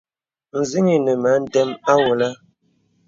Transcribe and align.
Nzìn̄ 0.59 0.87
inə 0.97 1.13
mə 1.21 1.29
a 1.35 1.37
ndəm 1.43 1.69
àwɔlə. 1.91 2.27